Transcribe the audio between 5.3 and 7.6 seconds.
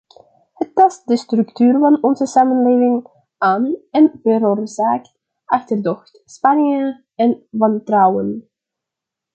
achterdocht, spanningen en